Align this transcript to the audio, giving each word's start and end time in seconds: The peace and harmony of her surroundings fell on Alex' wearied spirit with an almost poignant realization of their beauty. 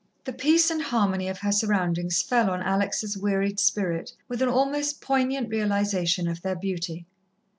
The 0.23 0.33
peace 0.33 0.71
and 0.71 0.81
harmony 0.81 1.27
of 1.27 1.37
her 1.41 1.51
surroundings 1.51 2.23
fell 2.23 2.49
on 2.49 2.63
Alex' 2.63 3.15
wearied 3.15 3.59
spirit 3.59 4.13
with 4.27 4.41
an 4.41 4.49
almost 4.49 4.99
poignant 4.99 5.49
realization 5.51 6.27
of 6.27 6.41
their 6.41 6.55
beauty. 6.55 7.05